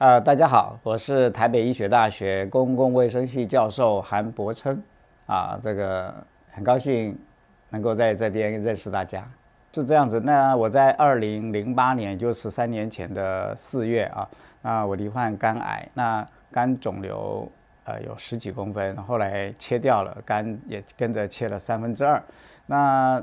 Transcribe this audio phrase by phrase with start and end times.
[0.00, 4.82] 呃，大家好，我是台北医学大学公共卫生系教授韩伯琛，
[5.26, 6.14] 啊，这个
[6.52, 7.14] 很高兴
[7.68, 9.30] 能够在这边认识大家。
[9.74, 14.26] 是这样子，那我在二零零八年，就十三年前的四月啊，
[14.62, 17.46] 那我罹患肝癌，那肝肿瘤
[17.84, 22.22] 呃有十几公分，后来切掉了，肝也跟着切了三分之二，
[22.64, 23.22] 那。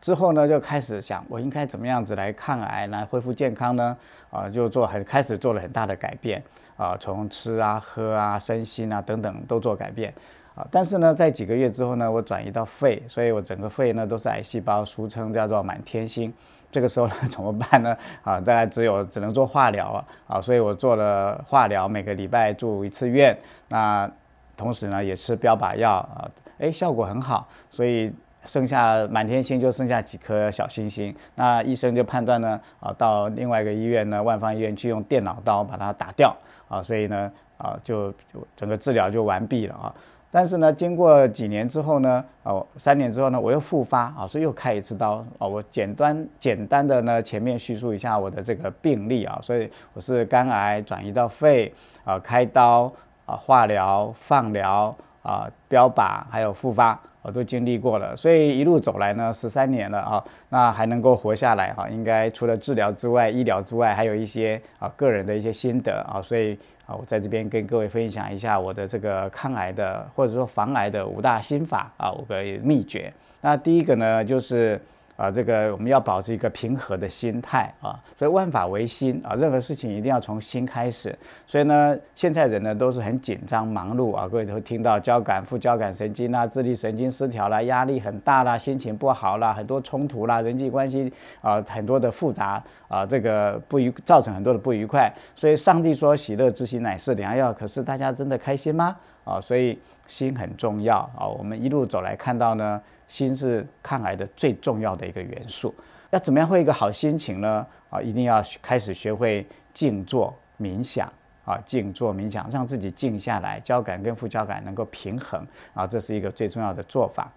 [0.00, 3.96] 之后呢，就开始想我应该怎么样子来抗癌，来恢复健康呢？
[4.30, 6.42] 啊，就做很开始做了很大的改变
[6.76, 10.14] 啊，从吃啊、喝啊、身心啊等等都做改变
[10.54, 10.64] 啊。
[10.70, 16.32] 但是呢，在几个月之后呢，我转移到肺，所以我整个肺呢都是癌细胞，俗称叫做满天星。
[16.70, 17.96] 这个时候呢， 怎么办呢？
[18.22, 20.04] 啊，大概只有只能做化疗啊。
[20.28, 23.36] 啊，所以我做了化疗，每个礼拜住一次院，
[23.68, 24.08] 那
[24.56, 28.12] 同时呢也吃标靶药啊，哎，效果很好，所以。
[28.48, 36.34] 剩下满天星就剩下几颗小星星，那医生就判断呢，啊，到另外一个医院呢，万方医院去用电脑刀把它打掉，
[36.66, 39.94] 啊，所以呢，啊，就就整个治疗就完毕了啊。
[40.30, 51.72] 但是呢，经过几年之后呢，哦，三年之后呢，我又复发，啊，所以又开一次刀，啊，我简单简单的呢，前面叙述一下我的这个病例啊，所以我是肝癌转移到肺，
[52.04, 52.92] 啊，开刀，
[53.26, 56.98] 啊，化疗、放疗，啊，标靶，还有复发。
[57.28, 73.12] 我都经历过了，所以一路走来呢，十三年了啊，那还能够活下来哈，应该除了治疗之外，医疗之外，还有一些啊个人的一些心得啊，所以啊，我在这边跟各位分享一下我的这个抗癌的或者说防癌的五大心法啊，五个秘诀。
[73.42, 74.80] 那第一个呢，就是。
[75.18, 81.12] 啊，这个我们要保持一个平和的心态啊，所以万法唯心啊，任何事情一定要从心开始。
[81.44, 95.12] 所以呢，现在人呢都是很紧张忙碌啊，各位都听到交感、副交感神经啦、自律神经失调啦、压力很大啦、心情不好啦、很多冲突啦、人际关系啊很多的复杂啊，这个不愉造成很多的不愉快。
[95.34, 98.96] 所以上帝说喜乐之心乃是良药，可是大家真的开心吗？
[99.28, 101.26] 啊，所以心很重要啊。
[101.26, 102.80] 我们一路走来看到呢。
[103.08, 105.74] 心是抗癌的最重要的一个元素。
[106.10, 107.66] 要怎么样会一个好心情呢？
[107.88, 111.10] 啊，一定要开始学会静坐冥想
[111.46, 115.42] 啊，静坐冥想，让自己静下来，交感跟副交感能够平衡
[115.72, 117.32] 啊，这是一个最重要的做法。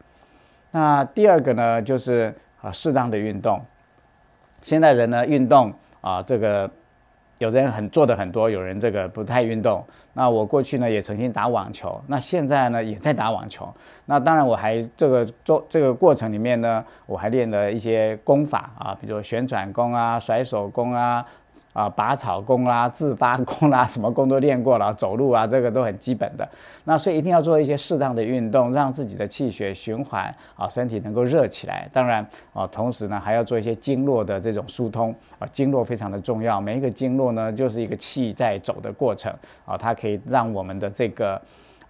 [0.72, 3.62] 那第二个呢，就是啊，适当的运动。
[4.62, 6.70] 现代人呢，运动啊，这个。
[7.42, 9.84] 有的人很做的很多，有人这个不太运动。
[10.14, 13.68] 那我过去呢也曾经打网球，那现在呢也在打网球。
[14.06, 21.26] 那当然我还这个做这个过程里面呢，我还练了一些功法啊，比如旋转功啊、甩手功啊。
[21.74, 26.48] 啊，拔草功啦，自发功啦，什么功都练过了，走路啊，这个都很基本的。
[26.84, 31.90] 那所以一定要做一些适当的运动，让自己的气血循环啊，身体能够热起来。
[31.94, 36.60] 当然啊，同时呢还要做一些经络的这种疏通啊，经络非常的重要。
[36.60, 39.34] 每一个经络呢，就是一个气在走的过程
[39.66, 41.42] 啊，它可以让我们的这个。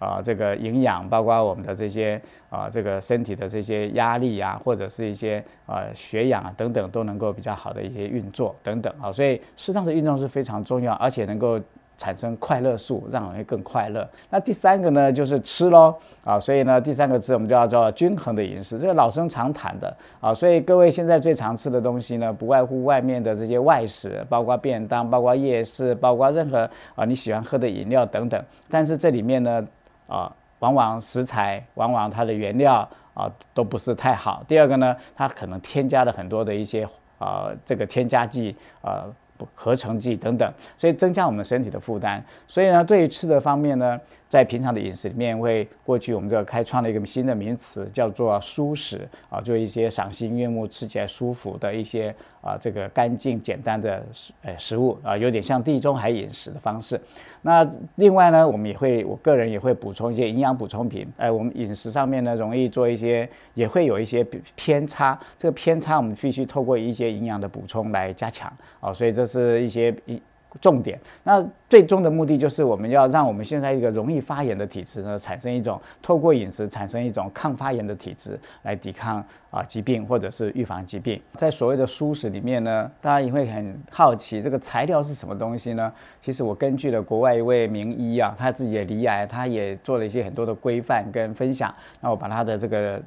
[0.02, 2.20] 啊，这个营养包括我们的这些
[2.50, 11.60] 啊，这个身体的这些压力啊，或者是一些啊血氧啊等等，都能够比较好的一些运作等等啊，所以适当的运动是非常重要，而且能够
[11.96, 14.08] 产生快乐素，让人更快乐。
[14.28, 29.64] 那第三个呢，就是吃喽啊，所以呢，第三个字我们就要做均衡的饮食，这个老生常谈的啊，所以各位现在最常吃的东西呢，不外乎外面的这些外食，包括便当，包括夜市，包括任何啊你喜欢喝的饮料等等，但是这里面呢。
[30.12, 34.44] 啊，往往食材，往往它的原料啊都不是太好。
[34.46, 36.86] 第二个呢，它可能添加了很多的一些
[37.18, 39.06] 啊这个添加剂啊。
[39.54, 42.22] 合成剂等等，所以增加我们身体的负担。
[42.46, 57.00] 所以呢，对于吃的方面呢，在平常的饮食里面，会过去我们这个开创了一个新的名词，叫做舒食啊，就一些赏心悦目、吃起来舒服的一些啊，这个干净简单的食诶食物啊，有点像地中海饮食的方式。
[57.44, 61.06] 那另外呢，我们也会，我个人也会补充一些营养补充品。
[61.16, 64.24] 哎，我们饮食上面呢，容易做一些，也会有一些
[64.54, 65.18] 偏差。
[65.36, 68.94] 这个偏差，我们必须透过一些营养的补充来加强啊。
[68.94, 70.20] 所以这是一些一。
[70.60, 81.18] 重点，那最终的目的就是我们要让我们现在一个容易发炎的体质呢，产生一种透过饮食产生一种抗发炎的体质，来抵抗啊疾病或者是预防疾病。
[81.36, 85.90] 在所谓的素食里面呢，大家也会很好奇这个材料是什么东西呢？
[86.20, 91.74] 其实我根据了国外一位名医啊，他自己也离癌，他也做了一些很多的规范跟分享。
[92.02, 93.00] 那我把他的这个。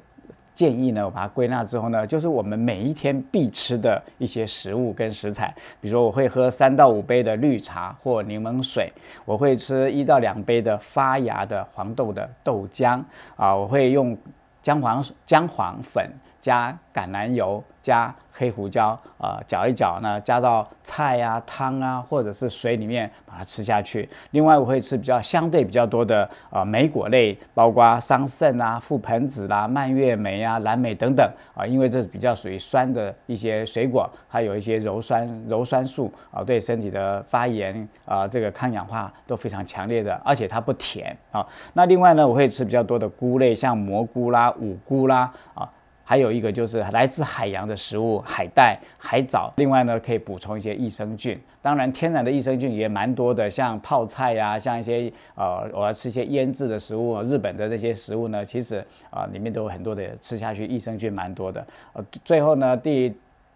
[0.56, 8.90] 建议呢，我把它归纳之后呢，就是我们每一天必吃的一些食物跟食材，比如说我会喝三到五杯的绿茶或柠檬水，
[9.26, 13.00] 我会吃一到两杯的发芽的黄豆的豆浆
[13.36, 14.16] 啊，我会用
[14.62, 16.10] 姜黄姜黄粉
[16.40, 24.08] 加橄榄油，加黑胡椒，呃，搅一搅呢，加到菜啊、汤啊，或者是水里面把它吃下去。
[24.30, 41.46] 另外，我会吃比较相对比较多的啊莓果类，包括桑葚啊、覆盆子啦、蔓越莓啊、蓝莓等等啊，因为这是比较属于酸的一些水果，它有一些鞣酸鞣酸素啊，对身体的发炎啊，这个抗氧化都非常强烈的，而且它不甜啊。
[41.72, 45.68] 那另外呢，我会吃比较多的菇类，像蘑菇啦、五菇啦啊。
[46.08, 49.52] 还有一个就是来自海洋的食物，海带、海藻。
[49.56, 51.36] 另外呢，可以补充一些益生菌。
[51.60, 58.76] 当然，天然的益生菌也蛮多的，像泡菜呀，像一些呃，我要吃一些腌制的食物，日本的这些食物呢，其实
[59.10, 61.66] 啊，里面都有很多的吃下去益生菌蛮多的。
[61.92, 63.12] 呃，最后呢，第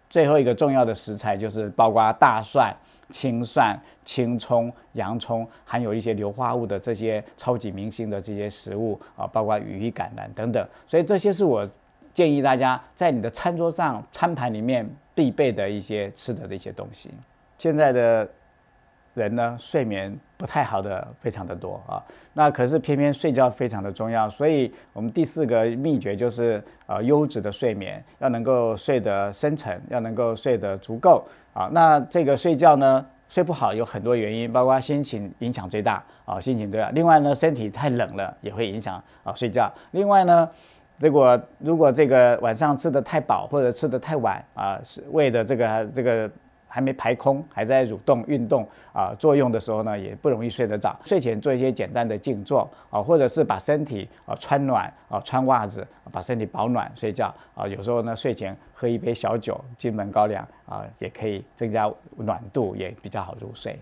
[0.09, 2.75] 最后一个重要的食材就是包括大蒜、
[3.09, 10.67] 青蒜、青葱、洋葱，含有一些硫化物的这些超级明星的这些食物啊，包括羽衣甘蓝等等。
[10.85, 11.65] 所以这些是我。
[12.13, 17.11] 建议大家在你的餐桌上、餐盘里面必备的一些吃的的一些东西。
[17.57, 18.27] 现在的
[19.13, 22.01] 人呢，睡眠不太好的非常的多啊，
[22.33, 31.23] 那可是偏偏睡觉非常的重要，所以我们第四个秘诀就是呃优质的睡眠，要能够睡得深沉，要能够睡得足够
[31.53, 31.69] 啊。
[31.73, 36.89] 那这个睡觉呢，睡不好有很多原因，包括心情影响最大啊，心情最大。
[36.91, 39.71] 另外呢，身体太冷了也会影响啊睡觉。
[39.91, 40.49] 另外呢。
[41.01, 46.29] 如果如果这个晚上吃的太饱或者吃的太晚啊，是胃的这个这个
[46.67, 50.97] 还没排空，还在蠕动运动啊作用的时候呢，也不容易睡得着。
[51.03, 57.67] 睡前做一些简单的静坐啊，或者是把身体啊穿暖啊穿袜子，把身体保暖睡觉啊。
[57.67, 63.77] 有时候呢睡前喝一杯小酒，金门高粱啊，也可以增加暖度，也比较好入睡。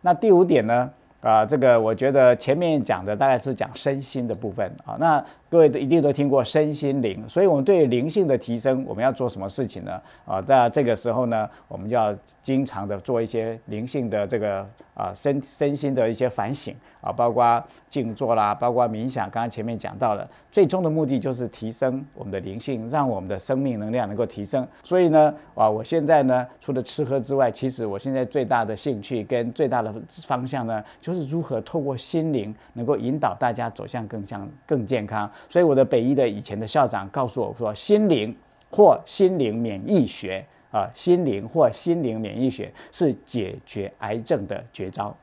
[0.00, 0.90] 那第五点呢？
[1.20, 4.96] 啊，这个我觉得前面讲的大概是讲身心的部分啊。
[4.98, 10.00] 那各位都一定都听过身心灵，所以我们对灵性的提升，我们要做什么事情呢？
[10.24, 19.28] 啊，在这个时候呢，我们就要经常的做一些灵性的这个啊身身心的一些反省啊，包括静坐啦，包括冥想。
[19.28, 24.66] 刚刚前面讲到了，最终的目的就是提升我们的灵性，让我们的生命能量能够提升。
[24.82, 29.92] 所以呢，啊，我现在呢，除了吃喝之外，其实我现在最大的兴趣跟最大的
[30.26, 35.30] 方向呢，就就是如何透过心灵能够引导大家走向更向更健康。
[35.48, 38.34] 所以我的北医的以前的校长告诉我说，心灵
[38.70, 45.14] 或心灵免疫学啊，心灵或心灵免疫学是解决癌症的绝招。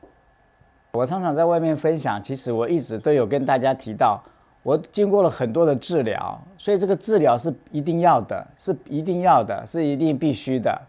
[0.92, 4.22] 我常常在外面分享，其实我一直都有跟大家提到，
[4.62, 10.80] 我经过了很多的治疗，所以这个治疗是一定要的，是一定要的，是一定必须的。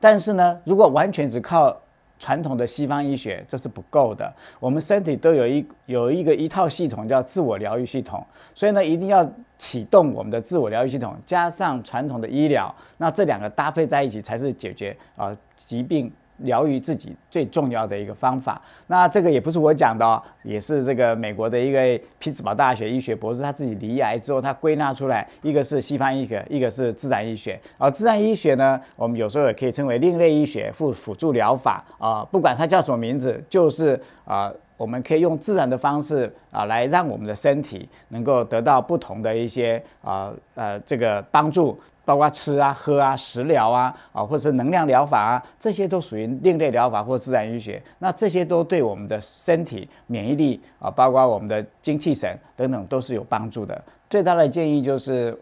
[0.00, 1.76] 但是呢，如果完全只靠
[2.18, 8.24] 传统的西方医学这是不够的，我们身体都有一有一个一套系统叫自我疗愈系统，
[8.54, 16.12] 所以呢一定要启动我们的自我疗愈系统，加上传统的医疗，那这两个搭配在一起才是解决啊疾病。
[16.38, 21.80] 疗愈自己最重要的一个方法，那这个也不是我讲的哦，也是这个美国的一个
[22.18, 27.60] 匹兹堡大学医学博士他自己离癌之后，他归纳出来，一个是西方医学，一个是自然医学。
[27.76, 34.52] 而自然医学呢，我们有时候也可以称为另类医学、辅辅助疗法啊，不管它叫什么名字，就是啊。
[34.78, 47.82] 我们可以用自然的方式啊，来让我们的身体能够得到不同的一些啊呃这个帮助，包括吃啊、喝啊、食疗啊啊，或者是能量疗法啊，这些都属于另类疗法或自然医学。
[47.98, 53.82] 那这些都对我们的身体免疫力啊，包括我们的精气神等等都是有帮助的。
[54.08, 55.36] 最大的建议就是，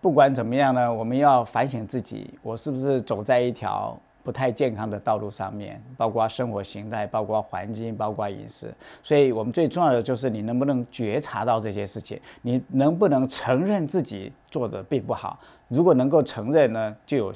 [0.00, 3.98] 不管怎么样呢，我们要反省自己，我是不是走在一条。
[4.26, 15.38] 不太健康的道路上面，包括生活形态，包括环境，包括饮食，所以我们最重要的就是你能不能觉察到这些事情，你能不能承认自己做的并不好。
[15.68, 17.32] 如果能够承认呢，就有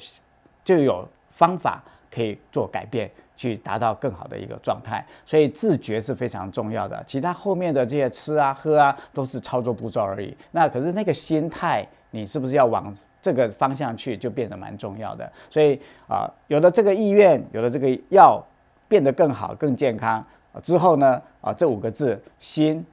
[0.65, 1.81] 就有方法
[2.13, 5.01] 可以做改变，去达到更好的一个状态。
[5.25, 10.35] 所以自觉是非常重要的，其他后面的这些吃啊喝啊都是操作步骤而已。
[10.51, 12.93] 那可是那个心态，你是不是要往？
[13.21, 18.43] 这个方向去就变得蛮重要的，所以啊，有了这个意愿，有了这个要
[18.87, 20.25] 变得更好、更健康
[20.63, 22.83] 之后呢，啊，这五个字：心、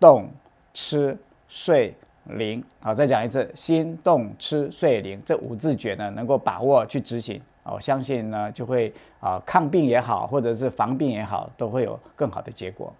[0.00, 0.26] 动、
[0.72, 1.16] 吃、
[1.48, 2.64] 睡、灵。
[2.80, 5.20] 好，再讲一次：心、动、吃、睡、灵。
[5.24, 12.92] 这五字诀呢，能够把握去执行，我相信呢，就会啊，抗病也好，或者是防病也好，都会有更好的结果。